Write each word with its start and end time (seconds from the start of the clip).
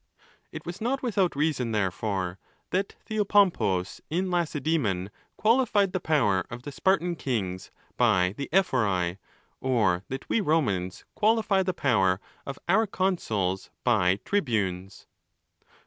It 0.51 0.65
was 0.65 0.81
not 0.81 1.03
without 1.03 1.35
reason, 1.35 1.73
therefore, 1.73 2.39
that 2.71 2.95
Theopompus 3.05 4.01
in 4.09 4.31
Lacedzemon 4.31 5.11
qualified 5.37 5.93
the 5.93 5.99
power 5.99 6.43
of 6.49 6.63
the 6.63 6.71
Spartan 6.71 7.15
kings 7.15 7.69
by 7.97 8.33
the 8.35 8.49
ephori, 8.51 9.19
or 9.59 10.03
that 10.09 10.27
we 10.27 10.41
Romans 10.41 11.05
qualify 11.13 11.61
the 11.61 11.75
power 11.75 12.19
of 12.47 12.57
our 12.67 12.87
consuls 12.87 13.69
by 13.83 14.15
tribunes. 14.25 15.05